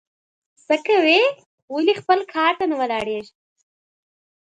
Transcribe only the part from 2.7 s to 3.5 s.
نه ولاړېږې؟